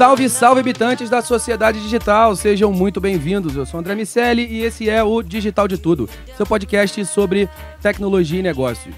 [0.00, 3.54] Salve, salve, habitantes da sociedade digital, sejam muito bem-vindos.
[3.54, 6.08] Eu sou André Miceli e esse é o Digital de Tudo,
[6.38, 7.50] seu podcast sobre
[7.82, 8.94] tecnologia e negócios.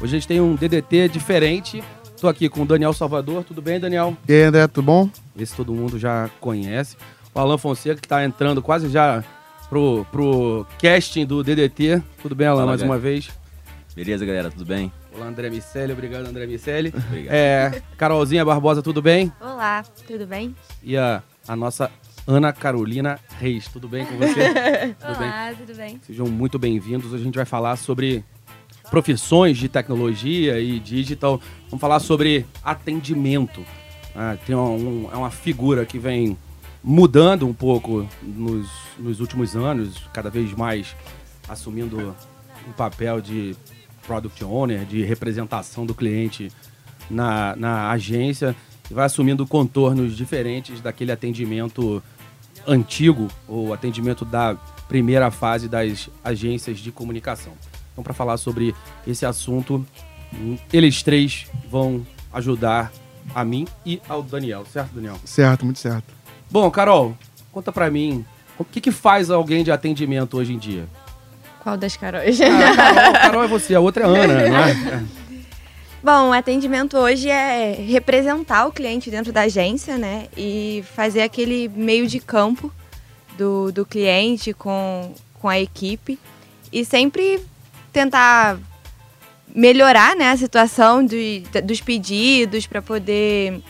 [0.00, 1.82] Hoje a gente tem um DDT diferente.
[2.20, 3.42] Tô aqui com o Daniel Salvador.
[3.42, 4.16] Tudo bem, Daniel?
[4.28, 5.10] E aí, André, tudo bom?
[5.36, 6.96] Esse todo mundo já conhece.
[7.34, 9.24] O Alan Fonseca, que tá entrando quase já
[9.68, 12.00] pro, pro casting do DDT.
[12.22, 12.96] Tudo bem, Alan, Fala, mais galera.
[12.96, 13.28] uma vez?
[13.96, 14.92] Beleza, galera, tudo bem?
[15.14, 15.92] Olá, André Miceli.
[15.92, 16.88] Obrigado, André Miceli.
[16.96, 17.34] Obrigado.
[17.34, 19.32] É, Carolzinha Barbosa, tudo bem?
[19.40, 20.54] Olá, tudo bem?
[20.82, 21.90] E a, a nossa
[22.26, 23.68] Ana Carolina Reis.
[23.68, 24.94] Tudo bem com você?
[24.98, 25.28] tudo bem?
[25.28, 26.00] Olá, tudo bem?
[26.06, 27.12] Sejam muito bem-vindos.
[27.12, 28.24] Hoje a gente vai falar sobre
[28.90, 31.40] profissões de tecnologia e digital.
[31.68, 33.64] Vamos falar sobre atendimento.
[34.16, 36.36] Ah, tem um- é uma figura que vem
[36.82, 40.94] mudando um pouco nos, nos últimos anos, cada vez mais
[41.48, 42.14] assumindo
[42.68, 43.56] um papel de
[44.06, 46.50] product owner, de representação do cliente
[47.10, 48.54] na, na agência
[48.90, 52.02] e vai assumindo contornos diferentes daquele atendimento
[52.66, 54.54] antigo ou atendimento da
[54.88, 57.52] primeira fase das agências de comunicação.
[57.92, 58.74] Então, para falar sobre
[59.06, 59.84] esse assunto,
[60.72, 62.92] eles três vão ajudar
[63.34, 65.16] a mim e ao Daniel, certo, Daniel?
[65.24, 66.12] Certo, muito certo.
[66.50, 67.16] Bom, Carol,
[67.52, 68.24] conta pra mim,
[68.58, 70.86] o que, que faz alguém de atendimento hoje em dia?
[71.64, 72.38] Qual das Caróis?
[72.40, 75.02] Ah, Carol, Carol é você, a outra é a Ana, não é?
[76.04, 80.26] Bom, o atendimento hoje é representar o cliente dentro da agência, né?
[80.36, 82.70] E fazer aquele meio de campo
[83.38, 86.18] do, do cliente com, com a equipe.
[86.70, 87.40] E sempre
[87.90, 88.58] tentar
[89.54, 93.62] melhorar né, a situação de- dos pedidos para poder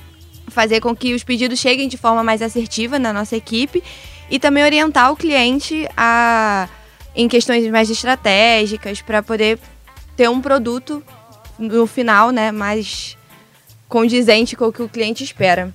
[0.49, 3.81] fazer com que os pedidos cheguem de forma mais assertiva na nossa equipe
[4.28, 6.69] e também orientar o cliente a,
[7.14, 9.58] em questões mais estratégicas para poder
[10.16, 11.02] ter um produto
[11.58, 13.16] no final né, mais
[13.88, 15.72] condizente com o que o cliente espera.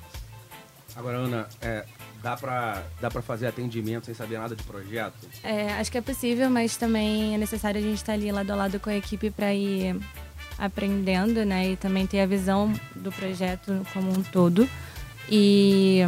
[0.95, 1.85] Agora, Ana, é,
[2.21, 5.15] dá, pra, dá pra fazer atendimento sem saber nada de projeto?
[5.43, 8.55] É, acho que é possível, mas também é necessário a gente estar ali lado a
[8.55, 9.95] lado com a equipe para ir
[10.57, 11.71] aprendendo, né?
[11.71, 14.69] E também ter a visão do projeto como um todo.
[15.29, 16.03] E.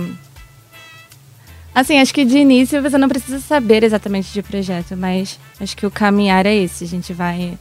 [1.73, 5.85] Assim, acho que de início você não precisa saber exatamente de projeto, mas acho que
[5.85, 6.83] o caminhar é esse.
[6.83, 7.57] A gente vai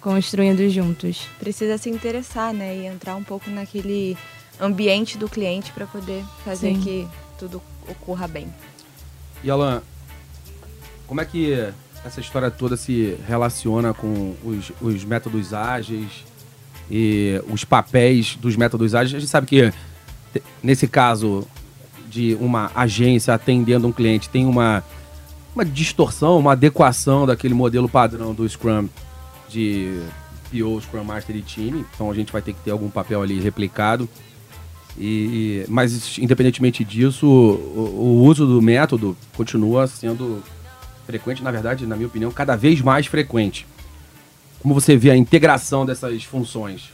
[0.00, 1.28] construindo juntos.
[1.38, 4.16] Precisa se interessar né, e entrar um pouco naquele
[4.58, 6.80] ambiente do cliente para poder fazer Sim.
[6.80, 8.48] que tudo ocorra bem.
[9.44, 9.82] E Alan,
[11.06, 11.52] como é que
[12.04, 16.24] essa história toda se relaciona com os, os métodos ágeis
[16.90, 19.14] e os papéis dos métodos ágeis?
[19.14, 19.72] A gente sabe que
[20.62, 21.46] nesse caso
[22.08, 24.82] de uma agência atendendo um cliente tem uma,
[25.54, 28.88] uma distorção, uma adequação daquele modelo padrão do Scrum
[29.48, 30.02] de
[30.50, 31.84] PO, Scrum Master e time.
[31.94, 34.08] Então a gente vai ter que ter algum papel ali replicado.
[34.96, 40.42] E, mas, independentemente disso, o, o uso do método continua sendo
[41.06, 43.66] frequente, na verdade, na minha opinião, cada vez mais frequente.
[44.60, 46.90] Como você vê a integração dessas funções?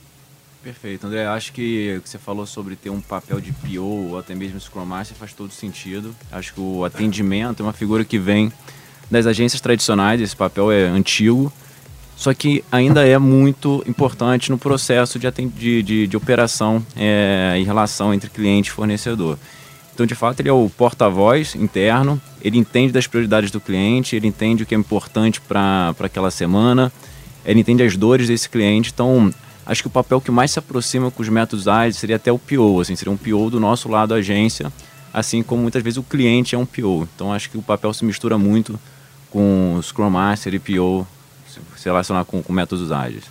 [0.65, 1.27] Perfeito, André.
[1.27, 4.59] Acho que o que você falou sobre ter um papel de PO ou até mesmo
[4.59, 6.17] Scrum Master faz todo sentido.
[6.33, 8.51] Acho que o atendimento é uma figura que vem
[9.11, 11.53] das agências tradicionais, esse papel é antigo,
[12.17, 17.65] só que ainda é muito importante no processo de, de, de, de operação é, em
[17.65, 19.38] relação entre cliente e fornecedor.
[19.93, 24.27] Então, de fato, ele é o porta-voz interno, ele entende das prioridades do cliente, ele
[24.27, 26.91] entende o que é importante para aquela semana,
[27.44, 28.91] ele entende as dores desse cliente.
[28.93, 29.31] Então,
[29.66, 32.38] acho que o papel que mais se aproxima com os métodos ágeis seria até o
[32.38, 34.72] PO, assim, seria um PO do nosso lado agência,
[35.12, 37.08] assim como muitas vezes o cliente é um PO.
[37.14, 38.78] Então, acho que o papel se mistura muito
[39.31, 41.06] com Scrum Master e PO,
[41.76, 43.25] se relacionar com, com métodos ágeis.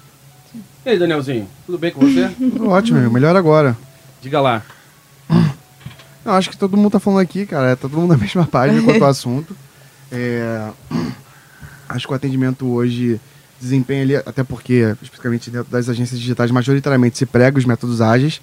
[0.85, 2.29] E aí, Danielzinho, tudo bem com você?
[2.37, 3.09] Tudo ótimo, meu.
[3.11, 3.77] melhor agora.
[4.21, 4.61] Diga lá.
[6.25, 8.81] Não, acho que todo mundo tá falando aqui, cara, tá todo mundo na mesma página
[8.81, 9.55] quanto ao assunto.
[10.11, 10.69] É,
[11.87, 13.19] Acho que o atendimento hoje
[13.63, 18.41] desempenha ali, até porque, especificamente dentro das agências digitais, majoritariamente se prega os métodos ágeis,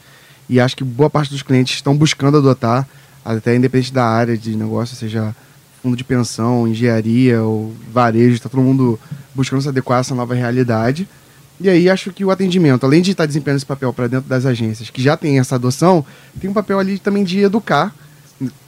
[0.48, 2.88] e acho que boa parte dos clientes estão buscando adotar,
[3.24, 5.34] até independente da área de negócio, seja
[5.82, 8.98] fundo de pensão, engenharia ou varejo, está todo mundo
[9.34, 11.08] buscando se adequar a essa nova realidade.
[11.60, 14.46] E aí acho que o atendimento, além de estar desempenhando esse papel para dentro das
[14.46, 16.04] agências que já tem essa adoção,
[16.40, 17.94] tem um papel ali também de educar.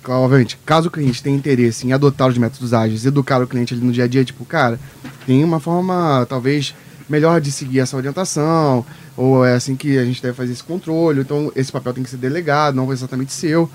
[0.06, 3.82] Obviamente, caso o cliente tenha interesse em adotar os métodos ágeis, educar o cliente ali
[3.82, 4.78] no dia a dia, tipo, cara,
[5.26, 6.74] tem uma forma talvez
[7.08, 8.84] melhor de seguir essa orientação,
[9.16, 12.10] ou é assim que a gente deve fazer esse controle, então esse papel tem que
[12.10, 13.70] ser delegado, não exatamente seu.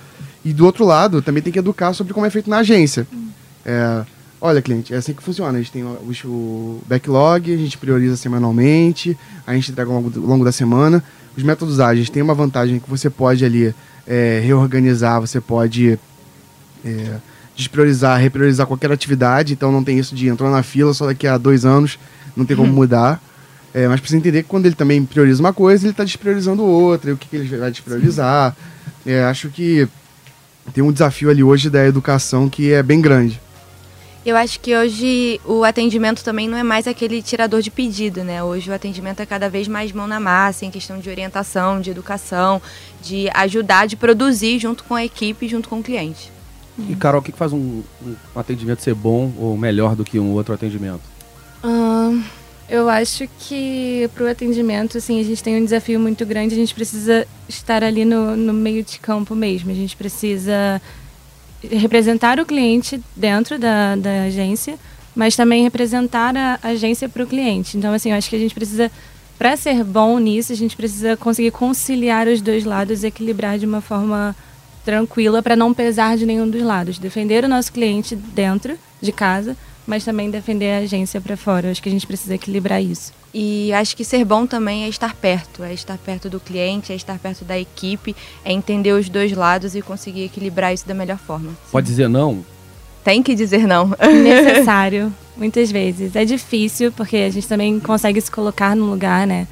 [0.46, 3.08] E do outro lado, também tem que educar sobre como é feito na agência.
[3.66, 4.06] É,
[4.40, 5.58] olha, cliente, é assim que funciona.
[5.58, 10.20] A gente tem o, o backlog, a gente prioriza semanalmente, a gente entrega ao longo,
[10.20, 11.04] longo da semana.
[11.36, 13.76] Os métodos ágeis têm uma vantagem que você pode ali
[14.08, 16.00] é, reorganizar, você pode
[16.86, 17.16] é,
[17.56, 21.38] despriorizar, repriorizar qualquer atividade, então não tem isso de entrar na fila só daqui a
[21.38, 22.00] dois anos,
[22.36, 23.22] não tem como mudar.
[23.74, 27.10] É, mas precisa entender que quando ele também prioriza uma coisa, ele está despriorizando outra,
[27.10, 28.56] e o que, que ele vai despriorizar.
[29.06, 29.88] É, acho que
[30.74, 33.40] tem um desafio ali hoje da educação que é bem grande.
[34.28, 38.44] Eu acho que hoje o atendimento também não é mais aquele tirador de pedido, né?
[38.44, 41.92] Hoje o atendimento é cada vez mais mão na massa, em questão de orientação, de
[41.92, 42.62] educação,
[43.02, 46.30] de ajudar, de produzir junto com a equipe, junto com o cliente.
[46.90, 50.34] E Carol, o que faz um, um atendimento ser bom ou melhor do que um
[50.34, 51.04] outro atendimento?
[52.70, 56.54] Eu acho que para o atendimento, assim, a gente tem um desafio muito grande.
[56.54, 59.72] A gente precisa estar ali no, no meio de campo mesmo.
[59.72, 60.82] A gente precisa
[61.72, 64.78] representar o cliente dentro da, da agência,
[65.16, 67.78] mas também representar a agência para o cliente.
[67.78, 68.92] Então, assim, eu acho que a gente precisa,
[69.38, 73.82] para ser bom nisso, a gente precisa conseguir conciliar os dois lados, equilibrar de uma
[73.82, 74.36] forma
[74.86, 77.00] tranquila para não pesar de nenhum dos lados.
[77.00, 81.68] Defender o nosso cliente dentro de casa, mas também defender a agência para fora.
[81.68, 83.12] Eu acho que a gente precisa equilibrar isso.
[83.34, 86.96] E acho que ser bom também é estar perto, é estar perto do cliente, é
[86.96, 91.18] estar perto da equipe, é entender os dois lados e conseguir equilibrar isso da melhor
[91.18, 91.52] forma.
[91.72, 92.44] Pode dizer não?
[93.04, 93.90] Tem que dizer não.
[94.24, 96.16] necessário, muitas vezes.
[96.16, 99.48] É difícil, porque a gente também consegue se colocar no lugar, né?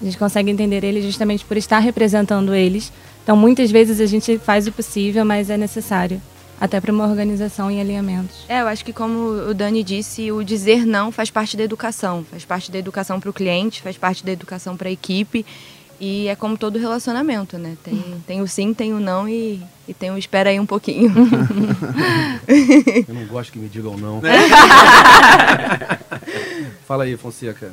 [0.00, 2.92] A gente consegue entender eles justamente por estar representando eles.
[3.22, 6.20] Então, muitas vezes a gente faz o possível, mas é necessário.
[6.60, 8.44] Até para uma organização e alinhamentos.
[8.48, 12.24] É, eu acho que como o Dani disse, o dizer não faz parte da educação.
[12.30, 15.44] Faz parte da educação para o cliente, faz parte da educação para a equipe.
[15.98, 17.76] E é como todo relacionamento, né?
[17.82, 21.10] Tem, tem o sim, tem o não e, e tem o espera aí um pouquinho.
[23.08, 24.20] Eu não gosto que me digam não.
[26.86, 27.72] Fala aí, Fonseca.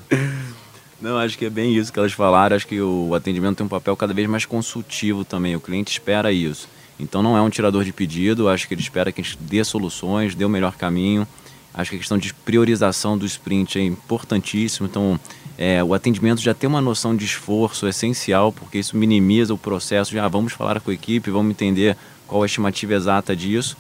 [1.01, 2.55] Não, acho que é bem isso que elas falaram.
[2.55, 5.53] Acho que o atendimento tem um papel cada vez mais consultivo também.
[5.53, 6.69] O cliente espera isso.
[6.99, 8.49] Então não é um tirador de pedido.
[8.49, 11.27] Acho que ele espera que a gente dê soluções, dê o melhor caminho.
[11.73, 14.87] Acho que a questão de priorização do sprint é importantíssimo.
[14.87, 15.19] Então,
[15.57, 20.11] é, o atendimento já tem uma noção de esforço essencial, porque isso minimiza o processo
[20.11, 21.97] de ah, vamos falar com a equipe, vamos entender
[22.27, 23.75] qual a estimativa exata disso.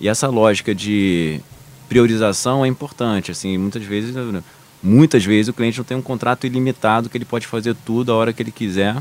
[0.00, 1.40] E essa lógica de
[1.88, 3.30] priorização é importante.
[3.30, 4.14] Assim, muitas vezes,
[4.82, 8.16] muitas vezes o cliente não tem um contrato ilimitado que ele pode fazer tudo a
[8.16, 8.96] hora que ele quiser.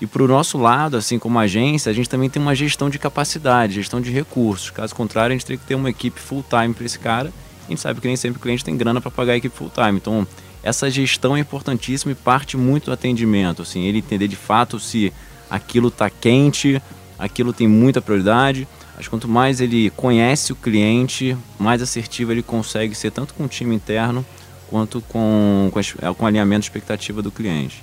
[0.00, 2.98] E para o nosso lado, assim como agência, a gente também tem uma gestão de
[2.98, 4.70] capacidade, gestão de recursos.
[4.70, 7.30] Caso contrário, a gente teria que ter uma equipe full time para esse cara.
[7.66, 9.70] A gente sabe que nem sempre o cliente tem grana para pagar a equipe full
[9.70, 9.98] time.
[9.98, 10.26] Então,
[10.62, 13.60] essa gestão é importantíssima e parte muito do atendimento.
[13.62, 15.12] Assim, ele entender de fato se
[15.50, 16.80] aquilo está quente,
[17.18, 18.66] aquilo tem muita prioridade.
[18.98, 23.48] Que quanto mais ele conhece o cliente, mais assertivo ele consegue ser tanto com o
[23.48, 24.24] time interno
[24.68, 27.82] quanto com, com, as- com alinhamento de expectativa do cliente.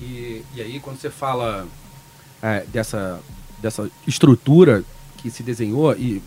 [0.00, 1.66] E, e aí, quando você fala
[2.42, 3.20] é, dessa,
[3.60, 4.82] dessa estrutura
[5.18, 6.22] que se desenhou e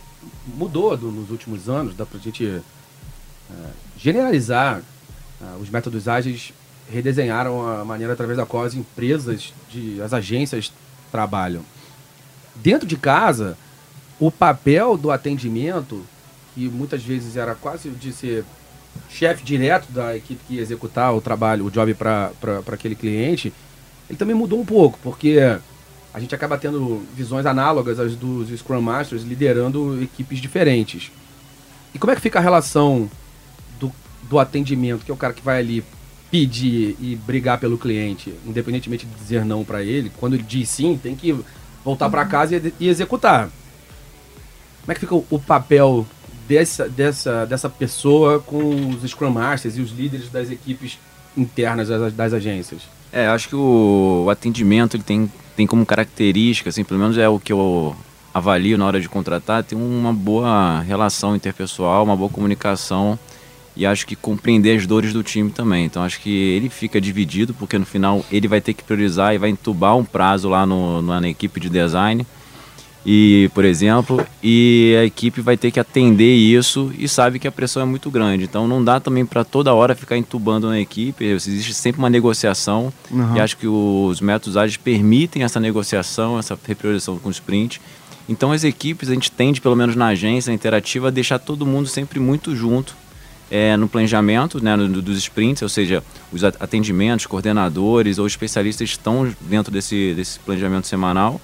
[0.55, 2.61] mudou do- nos últimos anos, dá pra gente é,
[3.97, 4.81] generalizar,
[5.41, 6.53] ah, os métodos ágeis
[6.91, 10.71] redesenharam a maneira através da qual as empresas, de, as agências
[11.11, 11.61] trabalham.
[12.55, 13.57] Dentro de casa,
[14.19, 16.03] o papel do atendimento,
[16.53, 18.43] que muitas vezes era quase de ser
[19.09, 22.31] chefe direto da equipe que ia executar o trabalho, o job para
[22.73, 23.53] aquele cliente,
[24.09, 25.37] ele também mudou um pouco, porque
[26.13, 31.11] a gente acaba tendo visões análogas às dos Scrum Masters liderando equipes diferentes.
[31.93, 33.09] E como é que fica a relação
[33.79, 33.91] do,
[34.23, 35.83] do atendimento, que é o cara que vai ali
[36.31, 40.99] pedir e brigar pelo cliente, independentemente de dizer não para ele, quando ele diz sim,
[41.01, 41.37] tem que
[41.83, 43.49] voltar para casa e, e executar.
[44.81, 46.05] Como é que fica o, o papel
[46.47, 50.97] dessa, dessa, dessa pessoa com os Scrum Masters e os líderes das equipes
[51.37, 52.81] internas das, das agências?
[53.11, 57.39] É, acho que o, atendimento ele tem, tem como característica, assim, pelo menos é o
[57.39, 57.95] que eu
[58.33, 63.17] avalio na hora de contratar, tem uma boa relação interpessoal, uma boa comunicação
[63.75, 65.85] e acho que compreender as dores do time também.
[65.85, 69.37] Então acho que ele fica dividido, porque no final ele vai ter que priorizar e
[69.37, 72.25] vai entubar um prazo lá no na equipe de design.
[73.05, 77.51] E, por exemplo, e a equipe vai ter que atender isso e sabe que a
[77.51, 78.43] pressão é muito grande.
[78.43, 81.23] Então não dá também para toda hora ficar entubando na equipe.
[81.23, 83.37] Existe sempre uma negociação Uhum.
[83.37, 87.79] e acho que os métodos ágeis permitem essa negociação, essa repriorização com o sprint.
[88.27, 91.87] Então as equipes, a gente tende, pelo menos na agência interativa, a deixar todo mundo
[91.87, 92.95] sempre muito junto
[93.49, 99.33] é, no planejamento né, no- dos sprints, ou seja, os atendimentos, coordenadores ou especialistas estão
[99.41, 101.41] dentro desse, desse planejamento semanal.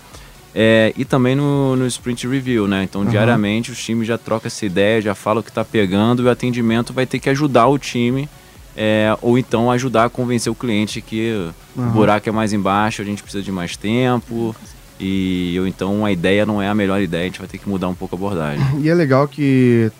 [0.57, 2.83] É, e também no, no sprint review, né?
[2.83, 3.11] Então, Aham.
[3.11, 6.29] diariamente, os times já trocam essa ideia, já falam o que está pegando e o
[6.29, 8.29] atendimento vai ter que ajudar o time
[8.75, 11.87] é, ou então ajudar a convencer o cliente que Aham.
[11.87, 14.55] o buraco é mais embaixo, a gente precisa de mais tempo
[14.99, 17.69] e ou então a ideia não é a melhor ideia, a gente vai ter que
[17.69, 18.65] mudar um pouco a abordagem.
[18.81, 19.91] E é legal que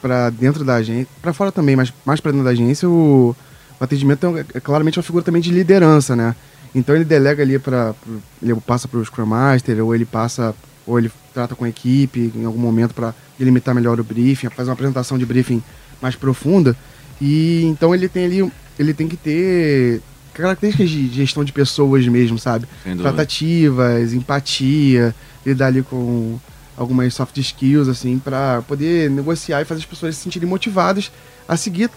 [0.00, 3.34] para dentro da agência, para fora também, mas mais para dentro da agência, o,
[3.80, 6.34] o atendimento é, é claramente uma figura também de liderança, né?
[6.74, 7.94] Então ele delega ali para
[8.42, 10.54] ele passa para o Scrum Master ou ele passa
[10.86, 14.68] ou ele trata com a equipe em algum momento para delimitar melhor o briefing, faz
[14.68, 15.62] uma apresentação de briefing
[16.00, 16.76] mais profunda.
[17.20, 20.02] E então ele tem ali ele tem que ter
[20.32, 22.66] características de gestão de pessoas mesmo, sabe?
[23.02, 25.14] Tratativas, empatia,
[25.46, 26.38] lidar ali com
[26.76, 31.12] algumas soft skills, assim, para poder negociar e fazer as pessoas se sentirem motivadas
[31.46, 31.88] a seguir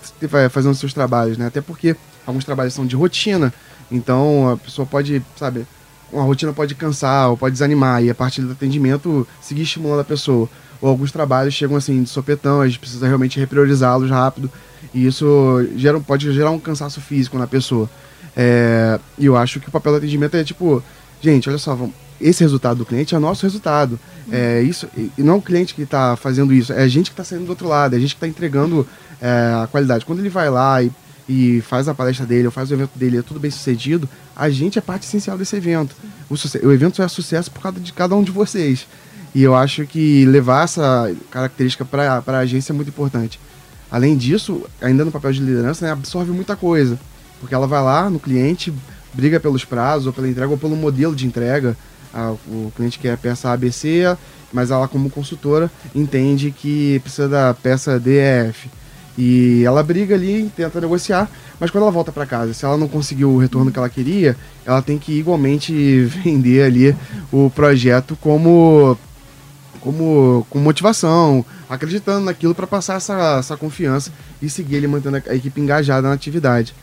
[0.52, 1.48] fazendo seus trabalhos, né?
[1.48, 1.96] Até porque
[2.28, 3.52] alguns trabalhos são de rotina,
[3.92, 5.66] então a pessoa pode, sabe,
[6.12, 10.04] uma rotina pode cansar ou pode desanimar, e a partir do atendimento seguir estimulando a
[10.04, 10.48] pessoa.
[10.80, 14.52] Ou alguns trabalhos chegam assim de sopetão, a gente precisa realmente repriorizá-los rápido,
[14.94, 17.90] e isso gera, pode gerar um cansaço físico na pessoa.
[18.36, 20.84] É, e eu acho que o papel do atendimento é tipo,
[21.20, 24.00] gente, olha só, vamos- esse resultado do cliente é nosso resultado.
[24.32, 27.14] É isso, e não é o cliente que está fazendo isso, é a gente que
[27.14, 28.86] está saindo do outro lado, é a gente que está entregando
[29.22, 30.06] é, a qualidade.
[30.06, 30.92] Quando ele vai lá e,
[31.28, 34.50] e faz a palestra dele, ou faz o evento dele, é tudo bem sucedido, a
[34.50, 35.96] gente é parte essencial desse evento.
[36.30, 36.36] O,
[36.68, 38.88] o evento é sucesso por causa de cada um de vocês.
[39.36, 43.40] E eu acho que levar essa característica para a agência é muito importante.
[43.92, 47.00] Além disso, ainda no papel de liderança, né, absorve muita coisa.
[47.40, 48.74] Porque ela vai lá no cliente,
[49.14, 51.78] briga pelos prazos, ou pela entrega, ou pelo modelo de entrega.
[52.48, 54.18] O cliente quer a peça ABC,
[54.52, 58.70] mas ela, como consultora, entende que precisa da peça DEF.
[59.18, 62.88] E ela briga ali, tenta negociar, mas quando ela volta para casa, se ela não
[62.88, 66.96] conseguiu o retorno que ela queria, ela tem que igualmente vender ali
[67.32, 68.98] o projeto como
[69.82, 75.36] como com motivação, acreditando naquilo para passar essa, essa confiança e seguir ele mantendo a,
[75.36, 76.76] equipe engajada na atividade.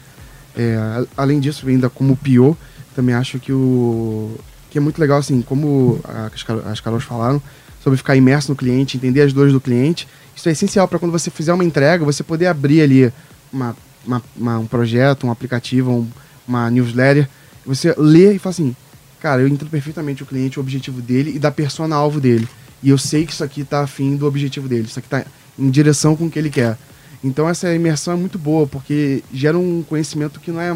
[0.57, 2.57] É, além disso, ainda como PO,
[2.95, 4.37] também acho que o
[4.71, 7.41] que é muito legal assim, como as, as Carols falaram,
[7.85, 10.09] sobre ficar imerso no cliente, entender as dores do cliente.
[10.35, 13.13] Isso é essencial para quando você fizer uma entrega, você poder abrir ali
[13.53, 13.77] uma,
[14.07, 16.09] uma- uma- um projeto, um aplicativo, um-
[16.49, 17.29] uma newsletter,
[17.67, 18.75] você lê e fala assim,
[19.21, 22.49] cara, eu entendo perfeitamente o cliente, o objetivo dele e da persona-alvo dele.
[22.83, 25.25] E eu sei que isso aqui tá afim do objetivo dele, isso aqui tá
[25.59, 26.79] em direção com o que ele quer.
[27.23, 30.75] Então essa imersão é muito boa, porque gera um conhecimento que não é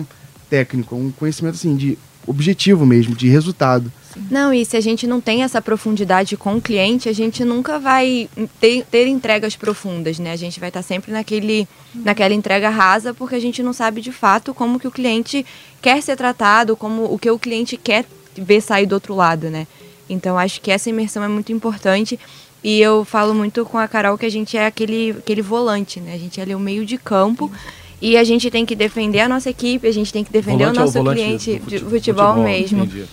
[0.51, 3.91] técnico, é um conhecimento assim de objetivo mesmo, de resultado.
[4.31, 7.79] Não, e se a gente não tem essa profundidade com o cliente, a gente nunca
[7.79, 8.29] vai
[8.61, 10.33] ter, ter entregas profundas, né?
[10.33, 14.13] A gente vai estar sempre naquele, naquela entrega rasa, porque a gente não sabe de
[14.13, 15.47] fato como que o cliente
[15.81, 19.67] quer ser tratado, como o que o cliente quer ver sair do outro lado, né?
[20.09, 22.19] Então acho que essa imersão é muito importante.
[22.63, 26.15] E eu falo muito com a Carol que a gente é aquele, aquele volante, né?
[26.15, 27.51] A gente é ali o meio de campo.
[28.01, 30.79] E a gente tem que defender a nossa equipe, a gente tem que defender Volante
[30.79, 31.91] o é o nosso cliente de fute- futebol,
[32.35, 32.85] futebol, mesmo.
[32.85, 33.05] entendi.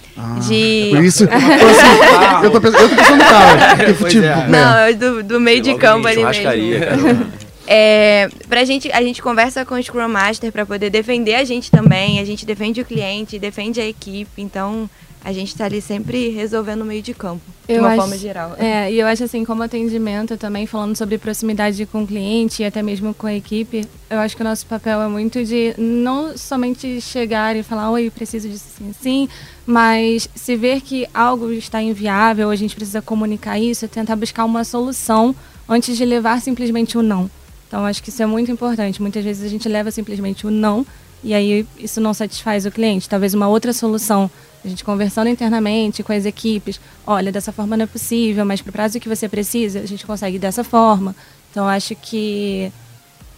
[0.48, 0.90] De...
[0.92, 3.58] Por isso, assim, eu, tô pensando, eu tô pensando no carro.
[3.78, 4.48] porque Pois futebol, é.
[4.48, 7.26] Não, é do, do meio de campo ali mesmo.
[7.68, 11.72] É, pra gente, a gente conversa com o Scrum Master para poder defender a gente
[11.72, 12.20] também.
[12.20, 14.40] A gente defende o cliente, defende a equipe.
[14.40, 14.88] Então,
[15.26, 18.16] a gente tá ali sempre resolvendo o meio de campo, de Eu uma acho- forma
[18.18, 18.56] geral.
[18.60, 22.66] É, e eu acho assim, como atendimento também, falando sobre proximidade com o cliente e
[22.66, 26.38] até mesmo com a equipe, eu acho que o nosso papel é muito de não
[26.38, 29.30] somente chegar e falar, oi, preciso disso assim, assim,
[29.66, 34.64] mas se ver que algo está inviável, a gente precisa comunicar isso, tentar buscar uma
[34.64, 35.36] solução
[35.68, 37.30] antes de levar simplesmente o não.
[37.68, 39.02] Então, acho que isso é muito importante.
[39.02, 40.86] Muitas vezes a gente leva simplesmente o não
[41.24, 43.10] e aí isso não satisfaz o cliente.
[43.10, 44.30] Talvez uma outra solução,
[44.66, 48.70] a gente conversando internamente com as equipes, olha, dessa forma não é possível, mas para
[48.72, 51.16] o prazo que você precisa, a gente consegue dessa forma.
[51.52, 52.72] Então, acho que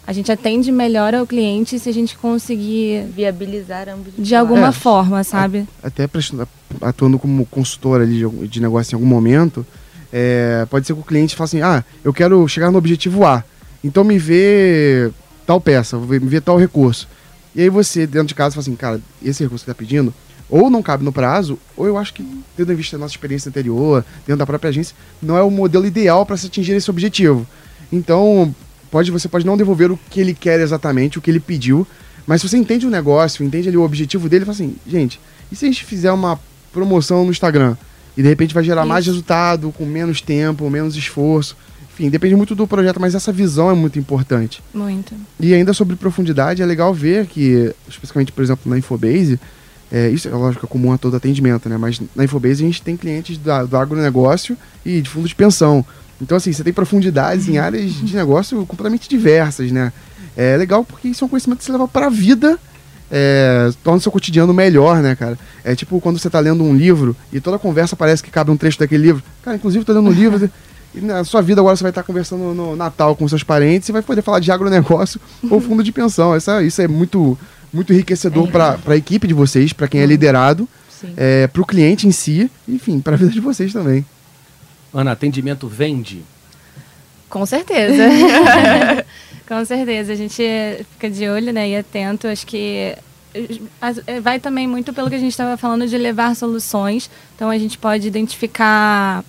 [0.06, 4.14] a gente atende melhor ao cliente se a gente conseguir Viabilizar ambos.
[4.18, 4.70] os de alguma.
[4.70, 4.72] É.
[4.72, 5.68] forma, sabe?
[5.84, 6.48] até prestando-
[6.82, 9.66] atuando como consultor ali de, negócio em algum momento,
[10.12, 13.44] é, pode ser que o cliente fale assim, ah, eu quero chegar no objetivo A.
[13.84, 15.12] Então me vê
[15.46, 17.08] tal peça, vou ver tal recurso.
[17.54, 20.14] E aí você, dentro de casa, fala assim, cara, esse recurso que tá pedindo,
[20.50, 22.26] ou não cabe no prazo, ou eu acho que,
[22.56, 25.86] tendo em vista a nossa experiência anterior, dentro da própria agência, não é o modelo
[25.86, 27.46] ideal para se atingir esse objetivo.
[27.92, 28.54] Então,
[28.90, 31.86] pode, você pode não devolver o que ele quer exatamente, o que ele pediu,
[32.26, 35.20] mas se você entende o negócio, entende ali o objetivo dele, fala assim, gente,
[35.52, 36.40] e se a gente fizer uma
[36.74, 37.78] promoção no Instagram?
[38.16, 39.12] E de repente vai gerar mais Isso.
[39.12, 41.56] resultado, com menos tempo, menos esforço.
[41.94, 44.62] Enfim, depende muito do projeto, mas essa visão é muito importante.
[44.74, 45.16] Muito.
[45.40, 49.40] E ainda sobre profundidade, é legal ver que, especificamente, por exemplo, na Infobase,
[49.92, 51.78] é, isso é lógico é comum a todo atendimento, né?
[51.78, 55.86] Mas na Infobase a gente tem clientes da- do agronegócio e de fundo de pensão.
[56.22, 59.94] Então, assim, você tem profundidades em áreas de negócio completamente diversas, né?
[60.36, 62.60] É legal porque isso é um conhecimento que você leva para a vida,
[63.10, 65.38] é, torna o seu cotidiano melhor, né, cara?
[65.64, 68.58] É tipo quando você tá lendo um livro e toda conversa parece que cabe um
[68.58, 69.24] trecho daquele livro.
[69.44, 70.50] Cara, inclusive, tô lendo um livro.
[70.96, 73.92] E na sua vida agora você vai estar conversando no Natal com seus parentes e
[73.92, 75.20] vai poder falar de agronegócio
[75.52, 76.34] ou fundo de pensão.
[76.34, 77.38] Essa, isso é muito,
[77.74, 81.14] muito enriquecedor para a equipe de vocês, para quem é liderado, Sim.
[81.18, 84.06] é, para o cliente em si, enfim, para a vida de vocês também.
[84.94, 86.24] Ana, atendimento vende?
[87.30, 88.04] Com certeza.
[89.48, 90.14] Com certeza.
[90.14, 90.44] A gente
[90.94, 92.28] fica de olho né, e atento.
[92.28, 92.96] Acho que
[93.34, 97.10] eh, vai também muito pelo que a gente estava falando de levar soluções.
[97.36, 99.24] Então a gente pode identificar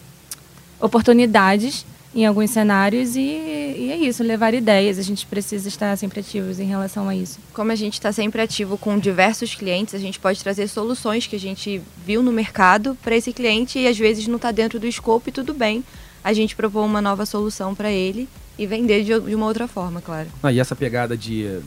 [0.80, 1.84] oportunidades
[2.18, 4.98] em alguns cenários e, e é isso, levar ideias.
[4.98, 7.38] A gente precisa estar sempre ativos em relação a isso.
[7.52, 11.36] Como a gente está sempre ativo com diversos clientes, a gente pode trazer soluções que
[11.36, 14.86] a gente viu no mercado para esse cliente e às vezes não está dentro do
[14.86, 15.84] escopo e tudo bem.
[16.24, 20.00] A gente propor uma nova solução para ele e vender de, de uma outra forma,
[20.00, 20.28] claro.
[20.42, 21.60] Ah, e essa pegada de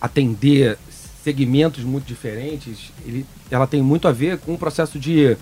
[0.00, 0.76] atender
[1.22, 5.36] segmentos muito diferentes, ele, ela tem muito a ver com o processo de,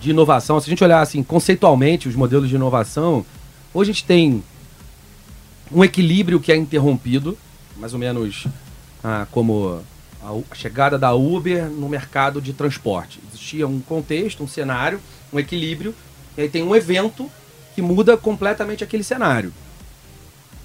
[0.00, 0.60] de inovação.
[0.60, 3.24] Se a gente olhar assim, conceitualmente os modelos de inovação,
[3.72, 4.42] hoje a gente tem
[5.72, 7.36] um equilíbrio que é interrompido,
[7.76, 8.46] mais ou menos
[9.02, 9.80] ah, como
[10.22, 13.20] a, chegada da Uber no mercado de transporte.
[13.28, 15.00] Existia um contexto, um cenário,
[15.32, 15.94] um equilíbrio,
[16.36, 17.30] e aí tem um evento
[17.74, 19.52] que muda completamente aquele cenário.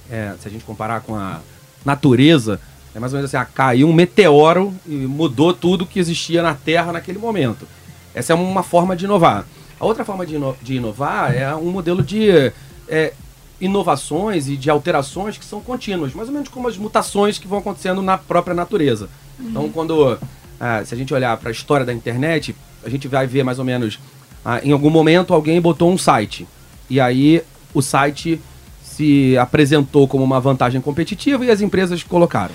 [0.09, 1.39] É, se a gente comparar com a
[1.85, 2.59] natureza,
[2.93, 6.55] é mais ou menos assim, ah, caiu um meteoro e mudou tudo que existia na
[6.55, 7.67] Terra naquele momento.
[8.13, 9.45] Essa é uma forma de inovar.
[9.79, 12.51] A outra forma de, ino- de inovar é um modelo de
[12.87, 13.13] é,
[13.61, 17.59] inovações e de alterações que são contínuas, mais ou menos como as mutações que vão
[17.59, 19.09] acontecendo na própria natureza.
[19.39, 20.17] Então, quando
[20.59, 23.59] ah, se a gente olhar para a história da internet, a gente vai ver mais
[23.59, 23.99] ou menos,
[24.43, 26.47] ah, em algum momento alguém botou um site
[26.89, 27.41] e aí
[27.73, 28.41] o site
[28.83, 32.53] se apresentou como uma vantagem competitiva e as empresas colocaram.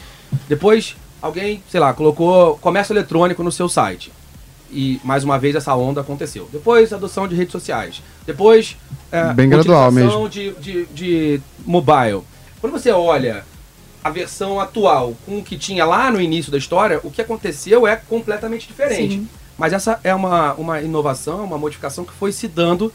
[0.49, 4.13] Depois, alguém, sei lá, colocou comércio eletrônico no seu site.
[4.75, 6.49] E, mais uma vez, essa onda aconteceu.
[6.53, 8.03] Depois, adoção de redes sociais.
[8.27, 8.77] Depois,
[9.13, 12.23] é, Bem gradual utilização De, de, de mobile.
[12.61, 13.45] Quando você olha
[14.03, 17.87] a versão atual com o que tinha lá no início da história, o que aconteceu
[17.87, 19.15] é completamente diferente.
[19.15, 19.29] Sim.
[19.57, 22.93] Mas essa é uma, uma inovação, uma modificação que foi se dando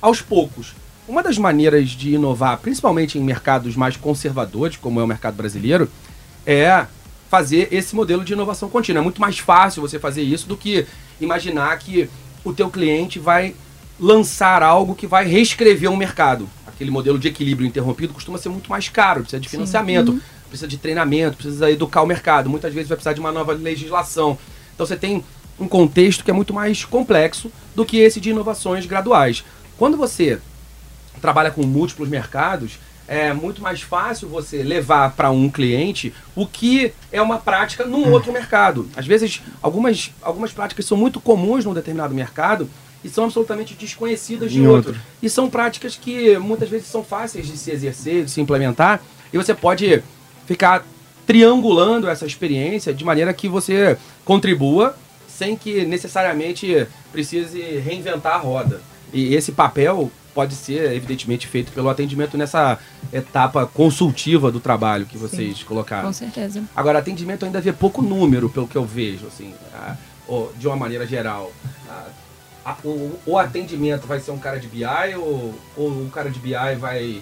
[0.00, 0.74] aos poucos.
[1.08, 5.90] Uma das maneiras de inovar, principalmente em mercados mais conservadores, como é o mercado brasileiro,
[6.46, 6.86] é
[7.32, 9.00] fazer esse modelo de inovação contínua.
[9.00, 10.86] É muito mais fácil você fazer isso do que
[11.18, 12.06] imaginar que
[12.44, 13.54] o teu cliente vai
[13.98, 16.46] lançar algo que vai reescrever um mercado.
[16.66, 20.76] Aquele modelo de equilíbrio interrompido costuma ser muito mais caro, precisa de financiamento, precisa de
[20.76, 22.50] treinamento, precisa educar o mercado.
[22.50, 24.36] Muitas vezes vai precisar de uma nova legislação.
[24.74, 25.24] Então você tem
[25.58, 29.42] um contexto que é muito mais complexo do que esse de inovações graduais.
[29.78, 30.38] Quando você
[31.18, 36.92] trabalha com múltiplos mercados, é muito mais fácil você levar para um cliente o que
[37.10, 38.88] é uma prática num outro mercado.
[38.96, 42.68] Às vezes, algumas, algumas práticas são muito comuns num determinado mercado
[43.04, 44.90] e são absolutamente desconhecidas de Em outro.
[44.92, 45.02] outro.
[45.22, 49.36] E são práticas que muitas vezes são fáceis de se exercer, de se implementar, e
[49.36, 50.02] você pode
[50.46, 50.84] ficar
[51.26, 54.96] triangulando essa experiência de maneira que você contribua
[55.28, 58.80] sem que necessariamente precise reinventar a roda.
[59.12, 62.78] E esse papel pode ser, evidentemente, feito pelo atendimento nessa
[63.12, 66.06] etapa consultiva do trabalho que vocês colocaram.
[66.08, 66.62] Com certeza.
[66.74, 69.54] Agora, atendimento ainda vê pouco número, pelo que eu vejo, assim,
[70.26, 71.52] ou de uma maneira geral.
[72.64, 74.84] A- o, o atendimento vai ser um cara de BI
[75.16, 77.20] ou, ou o cara de BI vai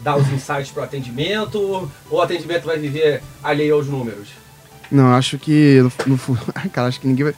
[0.00, 4.28] dar os insights para o atendimento ou o atendimento vai viver alheio aos números?
[4.90, 6.18] Não, acho que no, no
[6.72, 7.34] cara, acho que ninguém vai.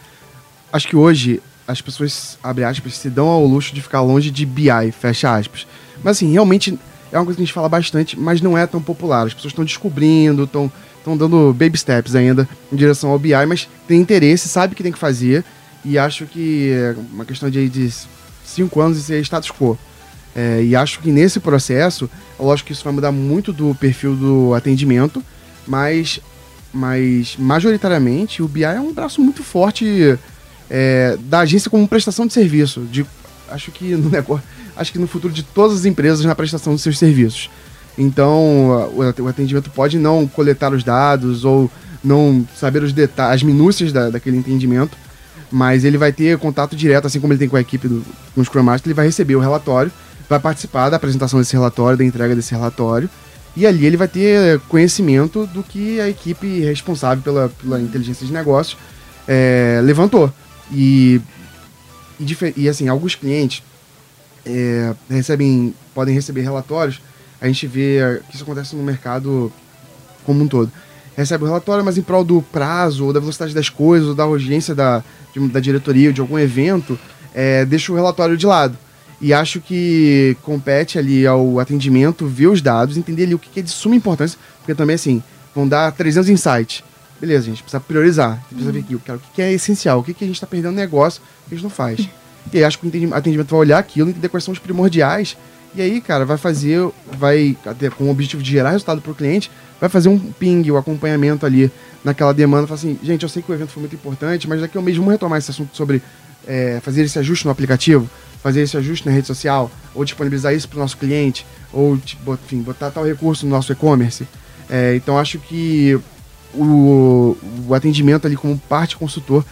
[0.73, 4.45] Acho que hoje as pessoas, abre aspas, se dão ao luxo de ficar longe de
[4.45, 5.67] BI, fecha aspas.
[6.03, 6.79] Mas assim, realmente
[7.13, 9.27] é uma coisa que a gente fala bastante, mas não é tão popular.
[9.27, 13.69] As pessoas estão descobrindo, estão estão dando baby steps ainda em direção ao BI, mas
[13.89, 15.45] tem interesse, sabe o que tem que fazer,
[15.85, 17.91] e acho que é uma questão de, de
[18.45, 19.79] cinco anos e ser status quo.
[20.37, 24.55] É, e acho que nesse processo, lógico que isso vai mudar muito do perfil do
[24.55, 25.25] atendimento,
[25.67, 26.21] mas,
[26.73, 30.19] mas majoritariamente o BI é um braço muito forte
[30.71, 32.81] é, da agência como prestação de serviço.
[32.83, 33.05] De,
[33.51, 34.45] acho que no negócio,
[34.77, 37.51] acho que no futuro de todas as empresas na prestação de seus serviços.
[37.99, 41.71] Então, o atendimento pode não coletar os dados ou
[42.03, 44.97] não saber os detalhes, as minúcias da, daquele entendimento,
[45.51, 48.03] mas ele vai ter contato direto, assim como ele tem com a equipe do
[48.35, 49.91] com o Scrum Master, ele vai receber o relatório,
[50.29, 53.11] vai participar da apresentação desse relatório, da entrega desse relatório,
[53.57, 58.33] e ali ele vai ter conhecimento do que a equipe responsável pela, pela inteligência de
[58.33, 58.79] negócios
[59.27, 60.33] é, levantou.
[60.73, 61.21] E,
[62.19, 63.63] e, e, assim, alguns clientes
[64.45, 67.01] é, recebem, podem receber relatórios,
[67.41, 69.53] a gente vê que isso acontece no mercado
[70.25, 70.71] como um todo.
[71.17, 74.27] Recebe o relatório, mas em prol do prazo, ou da velocidade das coisas, ou da
[74.27, 75.03] urgência da,
[75.35, 76.99] de, da diretoria ou de algum evento,
[77.35, 78.77] é, deixa o relatório de lado.
[79.21, 83.63] E acho que compete ali ao atendimento ver os dados, entender ali o que é
[83.63, 85.23] de suma importância, porque também, assim,
[85.55, 86.83] vão dar 300 insights.
[87.21, 89.03] Beleza, a gente precisa priorizar, a gente precisa ver aqui o
[89.35, 91.63] que é essencial, o que, que a gente está perdendo no negócio, que a gente
[91.63, 92.09] não faz.
[92.53, 95.37] E aí acho que o atendimento vai olhar aquilo, entender quais são os primordiais,
[95.75, 96.81] e aí, cara, vai fazer,
[97.13, 97.57] vai,
[97.97, 100.77] com o objetivo de gerar resultado para o cliente, vai fazer um ping, o um
[100.79, 101.71] acompanhamento ali
[102.03, 104.77] naquela demanda, fala assim, gente, eu sei que o evento foi muito importante, mas daqui
[104.77, 106.03] a um mês vamos retomar esse assunto sobre
[106.47, 108.09] é, fazer esse ajuste no aplicativo,
[108.43, 112.35] fazer esse ajuste na rede social, ou disponibilizar isso para o nosso cliente, ou tipo,
[112.35, 114.27] enfim, botar tal recurso no nosso e-commerce.
[114.69, 116.01] É, então acho que
[116.55, 117.37] o,
[117.69, 119.45] o, atendimento ali como parte consultor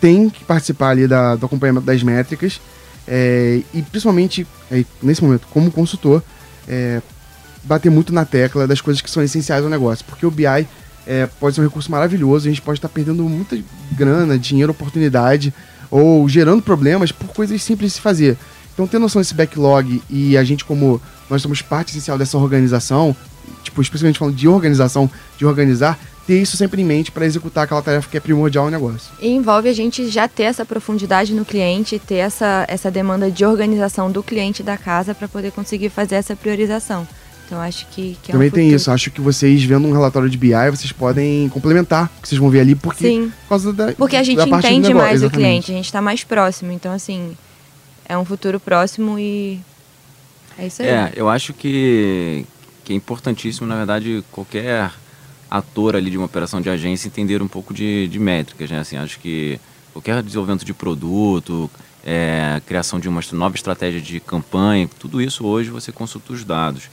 [0.00, 2.60] tem que participar ali da, do acompanhamento das métricas
[3.06, 6.22] é, e principalmente é, nesse momento como consultor
[6.66, 7.00] é,
[7.62, 10.66] bater muito na tecla das coisas que são essenciais ao negócio, porque o BI
[11.06, 13.58] é, pode ser um recurso maravilhoso, a gente pode estar perdendo muita
[13.92, 15.52] grana, dinheiro, oportunidade
[15.90, 18.36] ou gerando problemas por coisas simples de se fazer.
[18.72, 23.16] Então, ter noção desse backlog e a gente, como nós somos parte essencial dessa organização,
[23.62, 27.82] tipo, especialmente falando de organização, de organizar, ter isso sempre em mente para executar aquela
[27.82, 29.12] tarefa que é primordial no negócio.
[29.20, 33.44] E envolve a gente já ter essa profundidade no cliente, ter essa, essa demanda de
[33.44, 37.06] organização do cliente da casa para poder conseguir fazer essa priorização.
[37.46, 40.30] Então acho que, que é Também um tem isso, acho que vocês vendo um relatório
[40.30, 43.32] de BI, vocês podem complementar o que vocês vão ver ali, porque Sim.
[43.42, 46.72] por causa da Porque a gente entende mais o cliente, a gente está mais próximo.
[46.72, 47.36] Então, assim,
[48.08, 49.60] é um futuro próximo e
[50.58, 50.88] é isso aí.
[50.88, 52.46] É, eu acho que,
[52.82, 54.90] que é importantíssimo, na verdade, qualquer
[55.56, 58.80] ator ali de uma operação de agência entender um pouco de, de métricas, né?
[58.80, 59.60] Assim, acho que
[59.92, 61.70] qualquer desenvolvimento de produto,
[62.04, 66.90] é, criação de uma nova estratégia de campanha, tudo isso hoje você consulta os dados.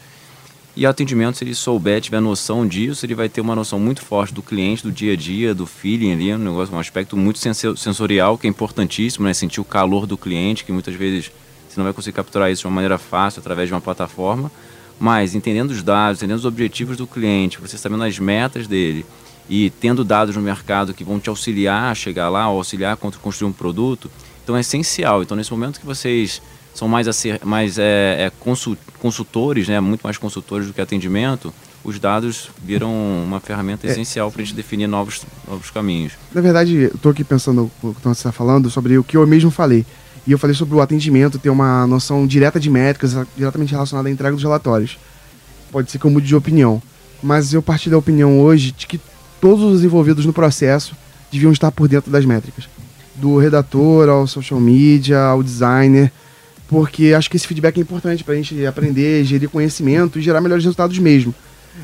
[0.76, 4.34] E atendimento, se ele souber, tiver noção disso, ele vai ter uma noção muito forte
[4.34, 8.38] do cliente, do dia a dia, do feeling ali, um negócio, um aspecto muito sensorial
[8.38, 9.34] que é importantíssimo, né?
[9.34, 11.32] Sentir o calor do cliente, que muitas vezes
[11.68, 14.52] você não vai conseguir capturar isso de uma maneira fácil através de uma plataforma.
[15.02, 19.04] Mas entendendo os dados, entendendo os objetivos do cliente, você sabendo as metas dele
[19.50, 23.50] e tendo dados no mercado que vão te auxiliar a chegar lá, auxiliar a construir
[23.50, 24.12] um produto,
[24.44, 25.24] então é essencial.
[25.24, 26.40] Então nesse momento que vocês
[26.72, 27.08] são mais,
[27.44, 28.32] mais é, é,
[29.00, 31.52] consultores, né, muito mais consultores do que atendimento,
[31.84, 32.94] os dados viram
[33.26, 36.14] uma ferramenta é, essencial para a gente definir novos, novos caminhos.
[36.32, 39.26] Na verdade, eu estou aqui pensando o que você está falando sobre o que eu
[39.26, 39.84] mesmo falei.
[40.26, 44.12] E eu falei sobre o atendimento ter uma noção direta de métricas, diretamente relacionada à
[44.12, 44.98] entrega dos relatórios.
[45.72, 46.82] Pode ser que eu mude de opinião.
[47.24, 49.00] Mas eu parti da opinião hoje de que
[49.40, 50.96] todos os envolvidos no processo
[51.32, 52.68] deviam estar por dentro das métricas.
[53.16, 56.12] Do redator ao social media, ao designer,
[56.68, 60.42] porque acho que esse feedback é importante para a gente aprender, gerir conhecimento e gerar
[60.42, 61.34] melhores resultados mesmo.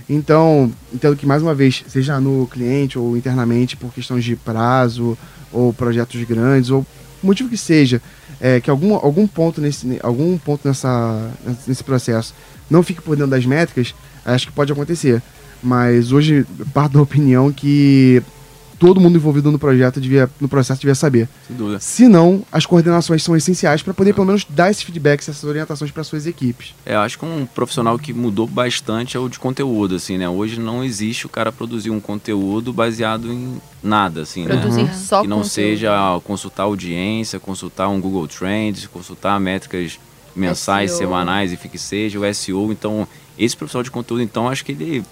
[0.10, 5.18] Então, entendo que mais uma vez, seja no cliente ou internamente por questões de prazo
[5.52, 6.86] ou projetos grandes ou
[7.22, 8.02] motivo que seja,
[8.40, 11.32] é, que algum, algum ponto nesse algum ponto nessa,
[11.66, 12.34] nesse processo
[12.70, 13.96] não fique por dentro das métricas,
[14.26, 15.22] acho que pode acontecer.
[15.64, 18.22] Mas hoje parto da opinião que
[18.80, 21.28] todo mundo envolvido no projeto devia, no processo devia saber.
[21.48, 21.80] Sem dúvida.
[21.80, 25.92] Se não, as coordenações são essenciais para poder, pelo menos, dar esses feedbacks, essas orientações
[25.92, 26.74] para suas equipes.
[26.86, 30.30] É, eu acho que um profissional que mudou bastante é o de conteúdo, assim, né?
[30.30, 34.94] Hoje não existe o cara produzir um conteúdo baseado em nada, assim, produzir né?
[34.94, 35.54] só Que não conteúdo.
[35.54, 40.00] seja consultar audiência, consultar um Google Trends, consultar métricas
[40.36, 41.00] mensais, SEO.
[41.00, 42.72] semanais e que seja, o SEO.
[42.72, 45.04] Então, esse profissional de conteúdo, então, acho que ele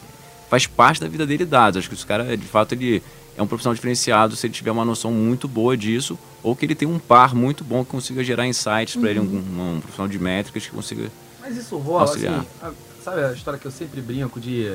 [0.49, 1.77] faz parte da vida dele dados.
[1.79, 3.01] Acho que esse cara, de fato, ele
[3.37, 6.75] é um profissional diferenciado se ele tiver uma noção muito boa disso ou que ele
[6.75, 10.17] tem um par muito bom que consiga gerar insights para ele, um, um, profissional de
[10.19, 12.45] métricas que consiga Mas isso rola, assim, auxiliar.
[12.61, 12.71] a-
[13.03, 14.67] sabe a história que eu sempre brinco de...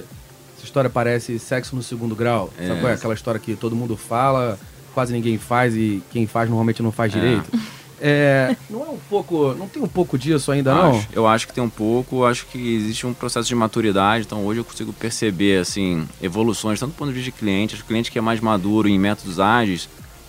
[0.57, 2.67] Essa história parece sexo no segundo grau, É.
[2.69, 2.95] sabe qual é?
[2.95, 4.59] Aquela história que todo mundo fala,
[4.93, 7.19] quase ninguém faz e quem faz normalmente não faz É.
[7.19, 7.51] direito.
[8.01, 9.55] É, não é um pouco.
[9.55, 10.97] Não tem um pouco disso ainda, não?
[10.97, 11.09] Acho.
[11.13, 14.61] Eu acho que tem um pouco, acho que existe um processo de maturidade, então hoje
[14.61, 17.93] eu consigo perceber assim, evoluções, tanto do ponto de vista de cliente, acho que o
[17.93, 19.89] cliente que é mais maduro em métodos ágeis,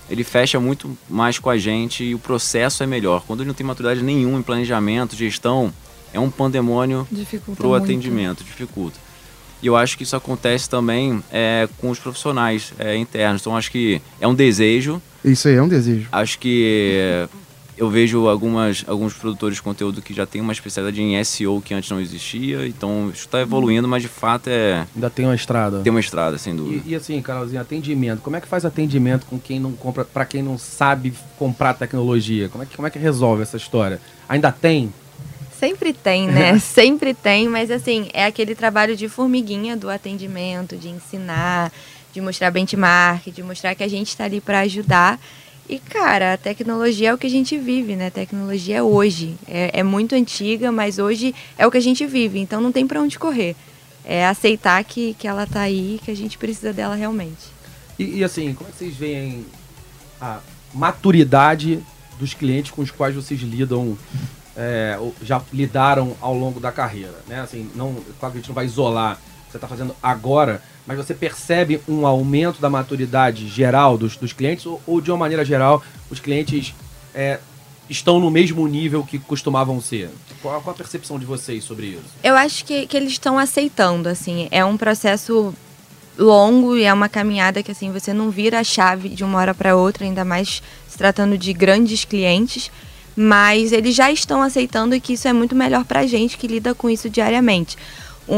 [0.10, 3.23] ele fecha muito mais com a gente e o processo é melhor.
[3.25, 5.73] Quando ele não tem maturidade nenhuma em planejamento, gestão,
[6.13, 7.07] é um pandemônio
[7.55, 7.84] pro muito.
[7.84, 8.99] atendimento, dificulta.
[9.62, 13.41] E eu acho que isso acontece também é, com os profissionais é, internos.
[13.41, 16.07] Então acho que é um desejo, Isso aí é um desejo.
[16.12, 17.29] Acho que é,
[17.77, 21.73] eu vejo algumas, alguns produtores de conteúdo que já têm uma especialidade em SEO que
[21.73, 25.79] antes não existia, então isso está evoluindo, mas de fato é Ainda tem uma estrada.
[25.81, 26.84] tem uma estrada, sem dúvida.
[26.86, 28.21] E, e assim, Carolzinho, atendimento.
[28.21, 32.49] Como é que faz atendimento com quem não compra, para quem não sabe comprar tecnologia?
[32.49, 33.99] Como é que como é que resolve essa história?
[34.27, 34.93] Ainda tem?
[35.57, 36.57] Sempre tem, né?
[36.60, 41.71] Sempre tem, mas assim, é aquele trabalho de formiguinha do atendimento, de ensinar,
[42.12, 45.19] de mostrar benchmark, de mostrar que a gente está ali para ajudar.
[45.71, 48.07] E, cara, a tecnologia é o que a gente vive, né?
[48.07, 49.38] A tecnologia é hoje.
[49.47, 52.86] É, é muito antiga, mas hoje é o que a gente vive, então não tem
[52.86, 53.55] para onde correr.
[54.03, 57.47] É aceitar que, que ela tá aí, que a gente precisa dela realmente.
[57.97, 59.45] E, e, assim, como é que vocês veem
[60.19, 60.39] a
[60.73, 61.81] maturidade
[62.19, 63.97] dos clientes com os quais vocês lidam,
[64.57, 67.15] é, já lidaram ao longo da carreira?
[67.29, 67.39] Né?
[67.39, 70.62] Assim, não, claro que a gente não vai isolar o que você está fazendo agora,
[70.86, 75.17] mas você percebe um aumento da maturidade geral dos, dos clientes ou, ou, de uma
[75.17, 76.74] maneira geral, os clientes
[77.13, 77.39] é,
[77.89, 80.10] estão no mesmo nível que costumavam ser?
[80.41, 82.04] Qual, qual a percepção de vocês sobre isso?
[82.24, 84.48] Eu acho que, que eles estão aceitando, assim.
[84.50, 85.54] É um processo
[86.17, 89.54] longo e é uma caminhada que, assim, você não vira a chave de uma hora
[89.54, 92.72] para outra, ainda mais se tratando de grandes clientes.
[93.15, 96.74] Mas eles já estão aceitando que isso é muito melhor para a gente que lida
[96.74, 97.78] com isso diariamente.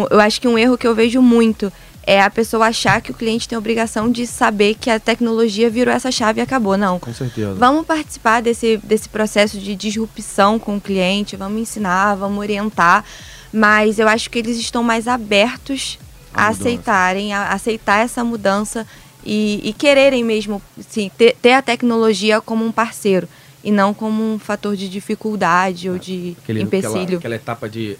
[0.10, 1.72] Eu acho que um erro que eu vejo muito
[2.06, 5.70] é a pessoa achar que o cliente tem a obrigação de saber que a tecnologia
[5.70, 6.78] virou essa chave e acabou.
[6.78, 7.00] Não.
[7.00, 7.54] Com certeza.
[7.54, 13.06] Vamos participar desse, desse processo de disrupção com o cliente, vamos ensinar, vamos orientar,
[13.52, 15.98] mas eu acho que eles estão mais abertos
[16.34, 18.86] a, a aceitarem, a, aceitar essa mudança
[19.26, 23.28] e, e quererem mesmo sim, ter, ter, a tecnologia como um parceiro
[23.63, 27.02] e não como um fator de dificuldade ou de Aquele, empecilho.
[27.02, 27.98] Aquela, aquela etapa de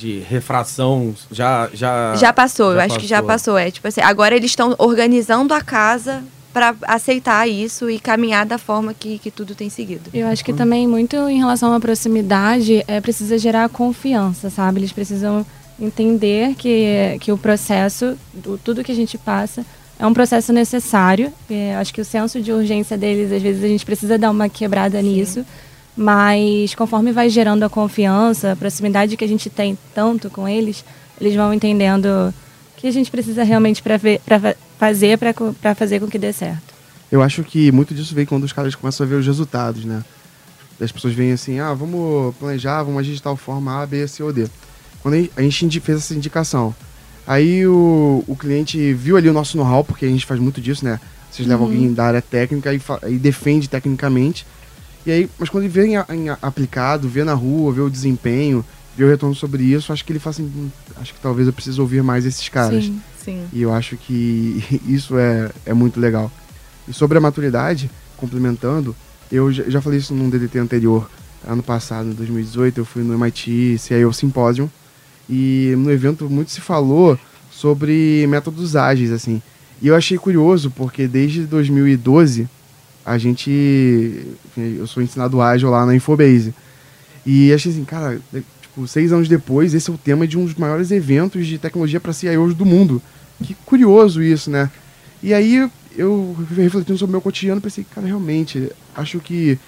[0.00, 3.00] de refração já já já passou já eu acho passou.
[3.00, 7.88] que já passou é tipo assim agora eles estão organizando a casa para aceitar isso
[7.90, 11.38] e caminhar da forma que, que tudo tem seguido eu acho que também muito em
[11.38, 15.44] relação à proximidade é precisa gerar confiança sabe eles precisam
[15.78, 19.66] entender que que o processo do, tudo que a gente passa
[19.98, 23.68] é um processo necessário é, acho que o senso de urgência deles às vezes a
[23.68, 25.08] gente precisa dar uma quebrada Sim.
[25.12, 25.44] nisso
[25.96, 30.84] mas conforme vai gerando a confiança, a proximidade que a gente tem tanto com eles,
[31.20, 32.34] eles vão entendendo o
[32.80, 33.98] que a gente precisa realmente para
[34.78, 36.70] fazer para fazer com que dê certo.
[37.12, 40.02] Eu acho que muito disso vem quando os caras começam a ver os resultados, né?
[40.80, 44.22] As pessoas veem assim, ah, vamos planejar, vamos agir de tal forma A, B, C
[44.22, 44.46] ou D.
[45.02, 46.74] Quando a gente fez essa indicação,
[47.26, 50.84] aí o, o cliente viu ali o nosso know-how, porque a gente faz muito disso,
[50.84, 50.98] né?
[51.30, 51.72] Vocês levam Uhum.
[51.72, 54.46] alguém da área técnica e, e defende tecnicamente,
[55.04, 58.64] e aí, mas quando ele vê em, em, aplicado, vê na rua, vê o desempenho,
[58.96, 61.52] vê o retorno sobre isso, acho que ele fala assim, "Hum, acho que talvez eu
[61.52, 62.84] precise ouvir mais esses caras.
[62.84, 63.00] Sim.
[63.24, 66.30] sim E eu acho que isso é, é muito legal.
[66.86, 68.94] E sobre a maturidade, complementando,
[69.30, 71.08] eu já, já falei isso num DDT anterior,
[71.46, 74.68] ano passado, em 2018, eu fui no MIT CIO Symposium,
[75.28, 77.18] e no evento muito se falou
[77.50, 79.40] sobre métodos ágeis, assim.
[79.80, 82.48] E eu achei curioso, porque desde 2012
[83.10, 84.24] a gente.
[84.56, 86.54] Eu sou ensinado ágil lá na Infobase.
[87.26, 88.20] E achei assim, cara,
[88.62, 91.98] tipo, seis anos depois, esse é o tema de um dos maiores eventos de tecnologia
[91.98, 93.02] para CIOs do mundo.
[93.42, 94.70] Que curioso isso, né?
[95.20, 99.58] E aí eu refletindo sobre o meu cotidiano, pensei, cara, realmente, acho que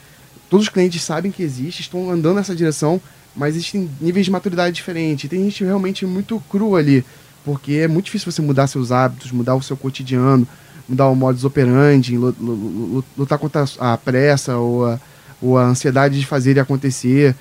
[0.49, 3.01] todos os clientes sabem que existe, estão andando nessa direção,
[3.35, 5.29] mas existem níveis de maturidade diferentes.
[5.29, 7.05] Tem gente realmente muito crua ali,
[7.45, 10.47] porque é muito difícil você mudar seus hábitos, mudar o seu cotidiano,
[10.89, 15.01] mudar o modus operandi, lu- lu- lu- lutar contra a pressa ou a,
[15.41, 17.35] ou a ansiedade de fazer ele acontecer,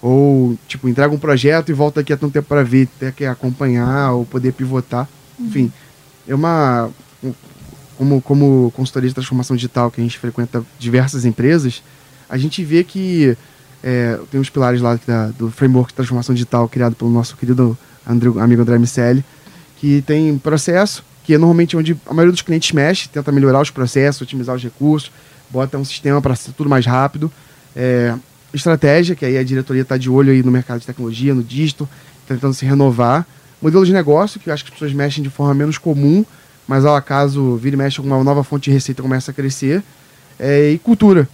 [0.00, 3.24] ou tipo, entrega um projeto e volta aqui a tanto tempo para ver, ter que
[3.24, 5.08] acompanhar ou poder pivotar.
[5.38, 5.72] Enfim,
[6.26, 6.90] é uma
[7.22, 7.32] um-
[7.96, 11.82] como como consultoria de transformação digital que a gente frequenta diversas empresas,
[12.28, 13.36] a gente vê que
[13.82, 17.76] é, tem os pilares lá da- do framework de transformação digital criado pelo nosso querido
[18.06, 19.24] André, amigo André Miceli,
[19.78, 23.68] que tem processo, que é normalmente onde a maioria dos clientes mexe, tenta melhorar os
[23.68, 25.12] processos, otimizar os recursos,
[25.50, 27.30] bota um sistema para ser tudo mais rápido.
[27.76, 28.14] É,
[28.54, 31.86] estratégia, que aí a diretoria está de olho aí no mercado de tecnologia, no digital,
[32.26, 33.26] tentando se renovar.
[33.60, 36.24] Modelo de negócio, que eu acho que as pessoas mexem de forma menos comum,
[36.66, 39.82] mas ao acaso vira e mexe alguma nova fonte de receita começa a crescer.
[40.38, 41.28] É, e cultura,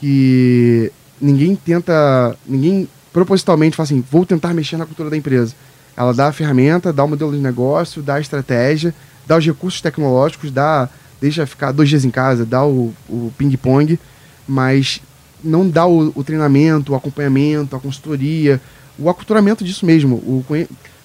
[0.00, 5.54] que ninguém tenta, ninguém propositalmente fala assim, vou tentar mexer na cultura da empresa.
[5.94, 8.94] Ela dá a ferramenta, dá o modelo de negócio, dá a estratégia,
[9.26, 10.88] dá os recursos tecnológicos, dá,
[11.20, 13.98] deixa ficar dois dias em casa, dá o, o ping-pong,
[14.46, 15.00] mas
[15.42, 18.60] não dá o, o, treinamento, o acompanhamento, a consultoria,
[18.98, 20.44] o aculturamento disso mesmo, o,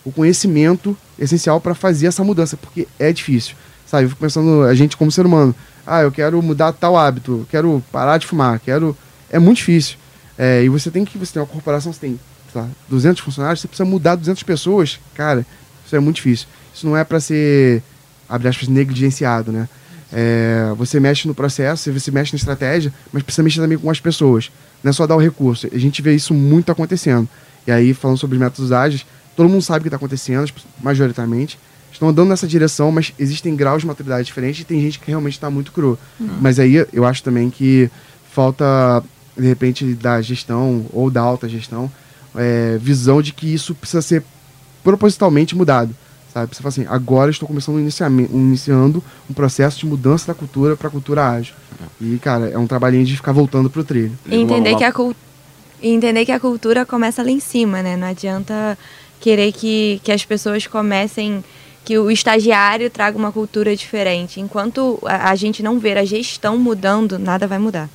[0.06, 3.56] o conhecimento essencial para fazer essa mudança, porque é difícil.
[3.86, 5.56] Sabe, eu fico pensando, a gente como ser humano,
[5.86, 8.96] ah, eu quero mudar tal hábito, quero parar de fumar, quero.
[9.32, 9.98] É muito difícil.
[10.38, 11.18] É, e você tem que.
[11.18, 12.20] Você tem uma corporação, você tem
[12.54, 15.46] lá, 200 funcionários, você precisa mudar 200 pessoas, cara,
[15.86, 16.48] isso é muito difícil.
[16.74, 17.82] Isso não é para ser,
[18.30, 19.68] abre aspas, negligenciado, né?
[20.12, 24.00] É, você mexe no processo, você mexe na estratégia, mas precisa mexer também com as
[24.00, 24.52] pessoas.
[24.84, 25.68] Não é só dar o recurso.
[25.72, 27.28] A gente vê isso muito acontecendo.
[27.68, 31.60] E aí, falando sobre métodos ágeis, todo mundo sabe o que está acontecendo, majoritariamente.
[31.92, 35.34] Estão andando nessa direção, mas existem graus de maturidade diferentes e tem gente que realmente
[35.34, 35.98] está muito cru.
[36.20, 36.38] Uhum.
[36.42, 37.90] Mas aí eu acho também que
[38.32, 39.04] falta,
[39.38, 41.92] de repente, da gestão ou da alta gestão,
[42.36, 44.24] é, visão de que isso precisa ser
[44.84, 45.94] propositalmente mudado.
[46.34, 46.56] Sabe?
[46.56, 50.92] Você fala assim, agora estou começando iniciando um processo de mudança da cultura para a
[50.92, 51.56] cultura ágil.
[52.00, 54.18] E, cara, é um trabalhinho de ficar voltando pro trilho.
[54.28, 54.94] E entender que a
[55.82, 57.96] entender que a cultura começa lá em cima, né?
[57.96, 58.78] Não adianta
[59.20, 61.44] querer que, que as pessoas comecem
[61.84, 64.40] que o estagiário traga uma cultura diferente.
[64.40, 67.90] Enquanto a, a gente não ver a gestão mudando, nada vai mudar.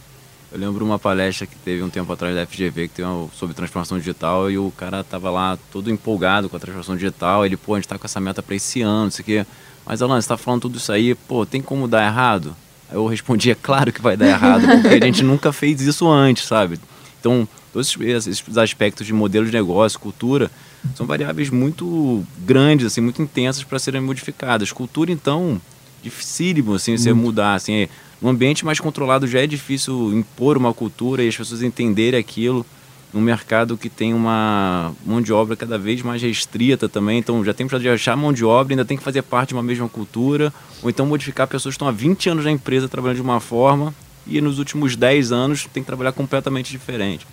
[0.53, 3.55] Eu lembro uma palestra que teve um tempo atrás da FGV, que tem uma, sobre
[3.55, 7.45] transformação digital, e o cara tava lá todo empolgado com a transformação digital.
[7.45, 9.45] Ele, pô, a gente tá com essa meta para esse ano, isso aqui.
[9.85, 12.57] Mas, Alan, você tá falando tudo isso aí, pô, tem como dar errado?
[12.89, 16.09] Aí eu respondi, é claro que vai dar errado, porque a gente nunca fez isso
[16.09, 16.79] antes, sabe?
[17.19, 20.51] Então, todos esses aspectos de modelo de negócio, cultura,
[20.95, 24.71] são variáveis muito grandes, assim, muito intensas para serem modificadas.
[24.71, 25.61] Cultura, então,
[26.03, 27.89] dificílimo, assim, você mudar, assim,
[28.25, 32.65] no ambiente mais controlado já é difícil impor uma cultura e as pessoas entenderem aquilo
[33.13, 37.53] num mercado que tem uma mão de obra cada vez mais restrita também, então já
[37.53, 40.51] tem que achar mão de obra, ainda tem que fazer parte de uma mesma cultura,
[40.83, 43.95] ou então modificar pessoas que estão há 20 anos na empresa trabalhando de uma forma
[44.27, 47.27] e nos últimos 10 anos tem que trabalhar completamente diferente.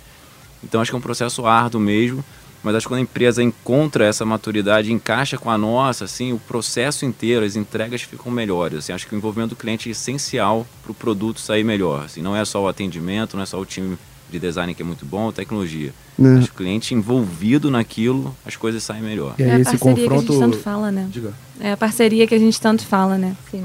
[0.62, 2.21] Então acho que é um processo árduo mesmo,
[2.63, 6.38] mas acho que quando a empresa encontra essa maturidade, encaixa com a nossa, assim, o
[6.38, 8.80] processo inteiro, as entregas ficam melhores.
[8.80, 12.06] Assim, acho que o envolvimento do cliente é essencial para o produto sair melhor.
[12.06, 13.97] Assim, não é só o atendimento, não é só o time
[14.30, 15.93] de design que é muito bom, tecnologia.
[16.17, 16.38] Né.
[16.38, 19.36] Acho que o cliente envolvido naquilo, as coisas saem melhor.
[19.38, 19.95] É, esse confronto...
[19.95, 21.08] que a gente tanto fala, né?
[21.12, 21.34] Diga.
[21.60, 23.36] É a parceria que a gente tanto fala, né?
[23.50, 23.63] Sim.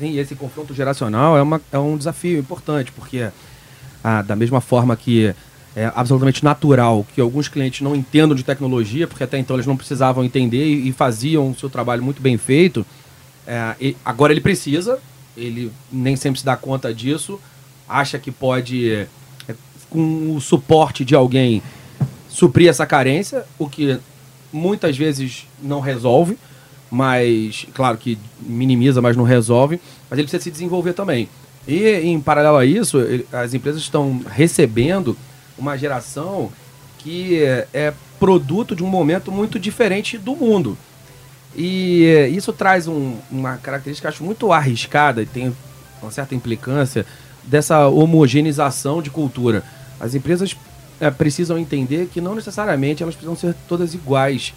[0.00, 0.06] É.
[0.06, 3.28] E esse confronto geracional é, uma, é um desafio importante, porque
[4.02, 5.34] ah, da mesma forma que
[5.76, 9.76] é absolutamente natural que alguns clientes não entendam de tecnologia, porque até então eles não
[9.76, 12.86] precisavam entender e, faziam o seu trabalho muito bem feito.
[13.46, 14.98] É, agora ele precisa,
[15.36, 17.40] ele nem sempre se dá conta disso,
[17.88, 19.06] acha que pode, é,
[19.90, 21.60] com o suporte de alguém,
[22.28, 23.98] suprir essa carência, o que
[24.52, 26.38] muitas vezes não resolve,
[26.88, 31.28] mas, claro que minimiza, mas não resolve, mas ele precisa se desenvolver também.
[31.66, 35.16] E, em paralelo a isso, ele, as empresas estão recebendo
[35.58, 36.50] uma geração
[36.98, 40.76] que é, produto de um momento muito diferente do mundo.
[41.56, 45.54] E isso traz um, uma característica, acho, muito arriscada e tem
[46.02, 47.06] uma certa implicância
[47.44, 49.62] dessa homogeneização de cultura.
[50.00, 50.56] As empresas
[51.00, 54.54] é, precisam entender que não necessariamente elas precisam ser todas iguais.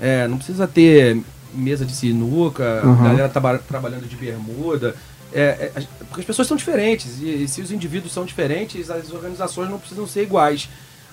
[0.00, 1.20] É, não precisa ter
[1.54, 3.02] mesa de sinuca, uhum.
[3.02, 4.94] galera traba trabalhando de bermuda.
[5.32, 9.12] É, é, porque as pessoas são diferentes e, e, se os indivíduos são diferentes, as
[9.12, 10.68] organizações não precisam ser iguais.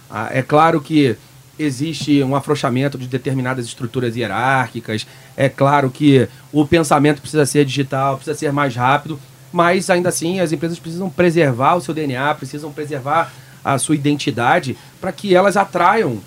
[0.09, 1.17] Ah, é claro que
[1.57, 8.17] existe um afrouxamento de determinadas estruturas hierárquicas, é claro que o pensamento precisa ser digital,
[8.17, 9.19] precisa ser mais rápido,
[9.51, 13.31] mas ainda assim as empresas precisam preservar o seu DNA, precisam preservar
[13.63, 16.19] a sua identidade para que elas atraiam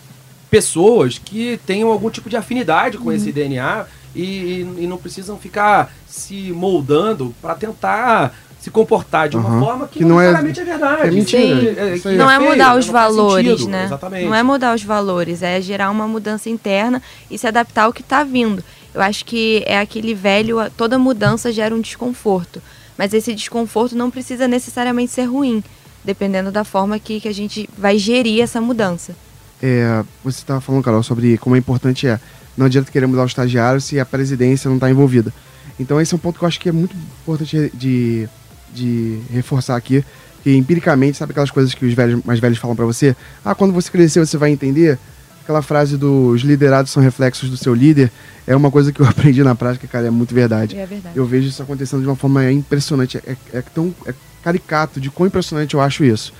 [0.51, 3.13] pessoas que tenham algum tipo de afinidade com uhum.
[3.13, 3.87] esse DNA
[4.21, 9.61] e, e, não precisam ficar se moldando para tentar se comportar de uma uhum.
[9.61, 11.03] forma que, que não, é necessariamente é, é verdade.
[11.03, 11.95] É mentira.
[11.95, 13.85] É, que não é, feio, mudar os valores, né?
[13.85, 14.27] Exatamente.
[14.27, 17.01] Não é mudar os valores, é gerar uma mudança interna
[17.31, 18.65] e se adaptar ao que está vindo.
[18.93, 22.61] Eu acho que é aquele velho, toda mudança gera um desconforto.
[22.97, 25.63] Mas esse desconforto não precisa necessariamente ser ruim,
[26.05, 29.15] dependendo da forma que, que a gente vai gerir essa mudança.
[29.63, 32.19] É, você estava falando, Carol, sobre como é importante é
[32.59, 35.33] não adianta querer mudar o estagiário se a presidência não está envolvida.
[35.79, 38.29] Então esse é um ponto que eu acho que é muito importante de,
[38.75, 40.05] de reforçar aqui,
[40.43, 43.17] que empiricamente, sabe aquelas coisas que os velhos, mais velhos falam para você?
[43.45, 44.99] Ah, quando você crescer você vai entender.
[45.43, 48.13] Aquela frase dos liderados são reflexos do seu líder
[48.49, 50.77] é uma coisa que eu aprendi na prática, cara, é muito verdade.
[50.77, 51.17] É verdade.
[51.17, 55.27] Eu vejo isso acontecendo de uma forma impressionante, é, é tão é caricato de quão
[55.27, 56.33] impressionante eu acho isso.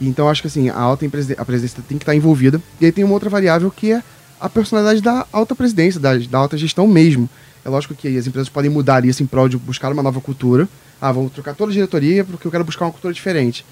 [0.00, 2.60] Então acho que assim, a alta a presidência tem que estar envolvida.
[2.80, 4.02] E aí tem uma outra variável que é
[4.40, 7.28] a personalidade da alta presidência, da, da alta gestão mesmo.
[7.64, 10.68] É lógico que as empresas podem mudar isso em prol de buscar uma nova cultura.
[11.00, 13.64] Ah, vamos trocar toda a diretoria porque eu quero buscar uma cultura diferente.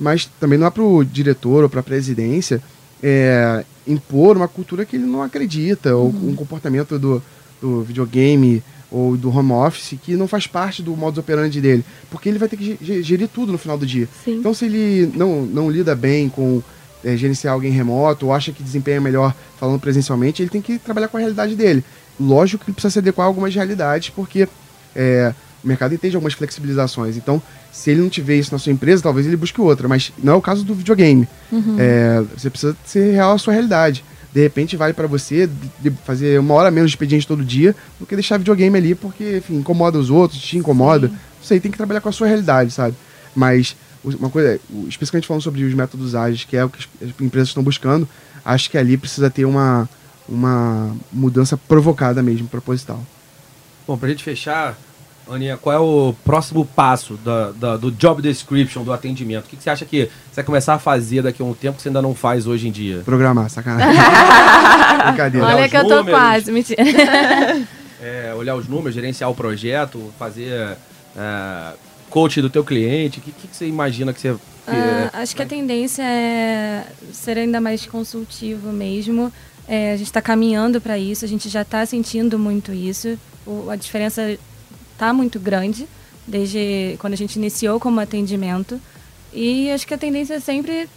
[0.00, 2.62] Mas também não é para o diretor ou para a presidência
[3.02, 7.22] é, impor uma cultura que ele não acredita, ou um comportamento do,
[7.60, 11.84] do videogame ou do home office que não faz parte do modus operandi dele.
[12.10, 14.08] Porque ele vai ter que ge- ge- gerir tudo no final do dia.
[14.24, 14.36] Sim.
[14.38, 16.62] Então, se ele não, não lida bem com
[17.04, 21.08] é, gerenciar alguém remoto ou acha que desempenha melhor falando presencialmente, ele tem que trabalhar
[21.08, 21.84] com a realidade dele.
[22.20, 24.48] Lógico que ele precisa se adequar a algumas realidades, porque
[24.94, 25.32] é,
[25.62, 27.16] o mercado entende algumas flexibilizações.
[27.16, 27.40] Então,
[27.70, 29.88] se ele não tiver isso na sua empresa, talvez ele busque outra.
[29.88, 31.28] Mas não é o caso do videogame.
[31.80, 34.04] É, você precisa ser real à sua realidade.
[34.32, 35.48] De repente, vale para você
[36.04, 39.56] fazer uma hora menos de expediente todo dia do que deixar videogame ali, porque, enfim,
[39.56, 41.10] incomoda os outros, te incomoda.
[41.42, 42.94] Isso aí tem que trabalhar com a sua realidade, sabe?
[43.34, 47.08] Mas uma coisa, o- especificamente falando sobre os métodos ágeis, que é o que as
[47.10, 48.08] as empresas estão buscando,
[48.44, 49.88] acho que ali precisa ter uma,
[50.28, 53.00] uma mudança provocada mesmo, proposital.
[53.86, 54.76] Bom, pra gente fechar,
[55.30, 59.44] Aninha, qual é o próximo passo da, da- do job description, do atendimento?
[59.46, 61.76] O que, que você acha que você vai começar a fazer daqui a um tempo
[61.76, 63.02] que você ainda não faz hoje em dia?
[63.04, 64.00] Programar, sacanagem.
[65.06, 65.46] Brincadeira.
[65.46, 66.82] Olha que eu tô quase, mentira.
[68.04, 70.76] É, olhar os números, gerenciar o projeto, fazer
[71.16, 71.72] é,
[72.12, 73.18] coach do teu cliente?
[73.18, 74.34] O que, que, você imagina que você...
[74.34, 79.32] que- Ah, acho que a tendência é ser ainda mais consultivo mesmo.
[79.66, 83.18] É, a gente está caminhando para isso, a gente já está sentindo muito isso.
[83.46, 84.38] O- a diferença
[84.92, 85.86] está muito grande
[86.26, 88.78] desde quando a gente iniciou como atendimento.
[89.32, 90.88] E acho que a tendência é sempre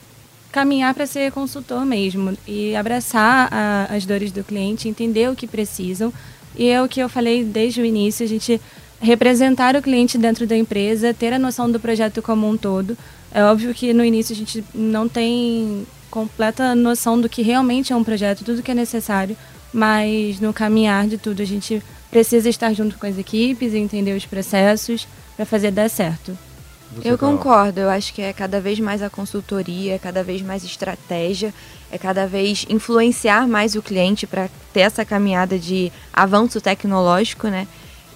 [0.51, 5.47] caminhar para ser consultor mesmo e abraçar a- as dores do cliente, entender o que
[5.47, 6.11] precisam.
[6.57, 8.59] E é o que eu falei desde o início, a gente
[8.99, 12.97] representar o cliente dentro da empresa, ter a noção do projeto como um todo.
[13.31, 17.95] É óbvio que no início a gente não tem completa noção do que realmente é
[17.95, 19.35] um projeto, tudo que é necessário,
[19.73, 24.25] mas no caminhar de tudo a gente precisa estar junto com as equipes, entender os
[24.25, 26.37] processos para fazer dar certo.
[26.95, 30.41] você Eu concordo, eu acho que é cada vez mais a consultoria, é cada vez
[30.41, 31.53] mais estratégia,
[31.91, 37.67] é cada vez influenciar mais o cliente para ter essa caminhada de avanço tecnológico, né?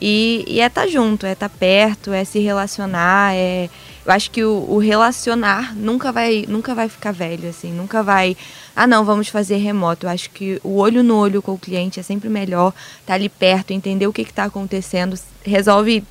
[0.01, 3.69] E, e é estar junto, é estar perto, é se relacionar, é...
[4.05, 8.35] Eu acho que o, o relacionar nunca vai, nunca vai ficar velho, assim, nunca vai...
[8.75, 10.05] Ah, não, vamos fazer remoto.
[10.05, 13.29] Eu acho que o olho no olho com o cliente é sempre melhor, estar ali
[13.29, 16.03] perto, entender o que está acontecendo, resolve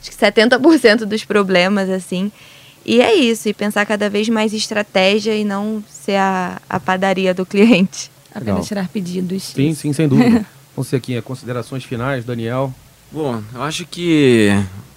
[0.00, 2.30] acho que 70% dos problemas, assim.
[2.84, 7.34] E é isso, e pensar cada vez mais estratégia e não ser a, a padaria
[7.34, 8.10] do cliente.
[8.30, 8.64] Apenas Legal.
[8.64, 9.42] tirar pedidos.
[9.42, 10.44] Sim, sim, sem dúvida.
[10.76, 12.72] Você aqui, considerações finais, Daniel?
[13.10, 14.50] Bom, eu acho que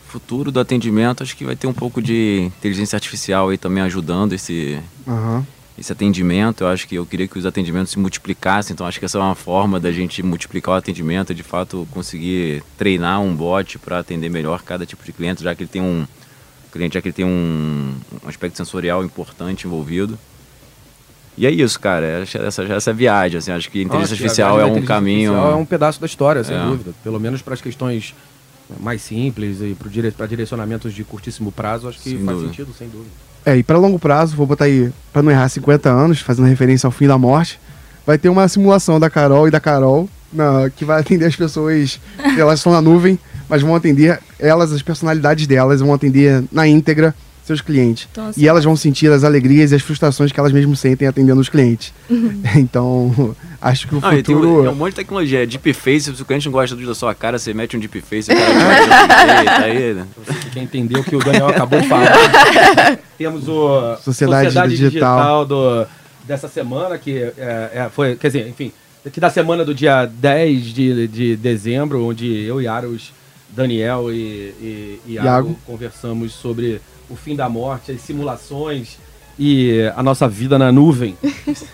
[0.06, 4.34] futuro do atendimento, acho que vai ter um pouco de inteligência artificial aí também ajudando
[4.34, 5.46] esse, Aham.
[5.78, 6.66] esse atendimento.
[6.66, 9.22] Eu acho que eu queria que os atendimentos se multiplicassem, então acho que essa é
[9.22, 14.30] uma forma da gente multiplicar o atendimento, de fato conseguir treinar um bot para atender
[14.30, 16.06] melhor cada tipo de cliente, já que ele tem um
[16.74, 20.20] cliente, já que ele tem um, um aspecto sensorial importante envolvido.
[21.38, 22.06] E é isso, cara.
[22.06, 25.32] Essa, essa, essa viagem, assim, acho que a inteligência a artificial é um inteligência caminho.
[25.32, 26.64] artificial É um pedaço da história, sem É.
[26.66, 26.92] dúvida.
[27.04, 28.14] Pelo menos para as questões
[28.80, 30.14] mais simples e para dire...
[30.30, 32.48] direcionamentos de curtíssimo prazo, acho que Sem faz dúvida.
[32.54, 33.10] sentido, sem dúvida.
[33.46, 36.86] É, e para longo prazo, vou botar aí, para não errar 50 anos, fazendo referência
[36.88, 37.60] ao fim da morte,
[38.06, 42.00] vai ter uma simulação da Carol e da Carol, na- que vai atender as pessoas,
[42.38, 43.18] elas estão na nuvem,
[43.50, 47.16] mas vão atender elas, as personalidades delas, vão atender na íntegra
[47.52, 48.08] seus clientes.
[48.14, 51.40] Tô E elas vão sentir as alegrias e as frustrações que elas mesmas sentem atendendo
[51.40, 51.94] os clientes.
[52.56, 54.64] então, acho que o Não, tem futuro...
[54.64, 55.46] um, é um monte de tecnologia.
[55.46, 59.44] Deepface, se o cliente não gosta da sua cara, você mete um deepface, o cara
[59.46, 60.08] tá aí, né?
[60.26, 62.12] Você que quer entender o que o Daniel acabou de falar.
[63.18, 65.46] Temos o Sociedade Digital.
[65.46, 65.86] do,
[66.26, 68.72] dessa semana, que é, é, foi, quer dizer, enfim,
[69.12, 73.12] que da semana do dia 10 de, de dezembro, onde eu e Aros,
[73.50, 75.60] Daniel e, e, e Iago Iago.
[75.66, 76.82] conversamos sobre
[77.12, 79.00] o fim da morte, as simulações
[79.38, 81.16] e a nossa vida na nuvem.